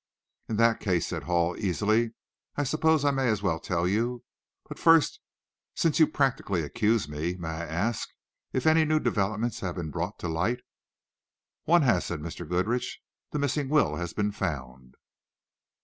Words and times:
"In 0.49 0.55
that 0.57 0.79
case," 0.79 1.05
said 1.05 1.25
Hall 1.25 1.55
easily, 1.55 2.13
"I 2.55 2.63
suppose 2.63 3.05
I 3.05 3.11
may 3.11 3.27
as 3.29 3.43
well 3.43 3.59
tell 3.59 3.87
you. 3.87 4.23
But 4.67 4.79
first, 4.79 5.19
since 5.75 5.99
you 5.99 6.07
practically 6.07 6.63
accuse 6.63 7.07
me, 7.07 7.35
may 7.35 7.49
I 7.49 7.65
ask 7.67 8.09
if 8.51 8.65
any 8.65 8.83
new 8.83 8.99
developments 8.99 9.59
have 9.59 9.75
been 9.75 9.91
brought 9.91 10.17
to 10.17 10.27
light?" 10.27 10.61
"One 11.65 11.83
has," 11.83 12.05
said 12.07 12.19
Mr. 12.19 12.49
Goodrich. 12.49 12.99
"The 13.29 13.37
missing 13.37 13.69
will 13.69 13.97
has 13.97 14.11
been 14.11 14.31
found." 14.31 14.95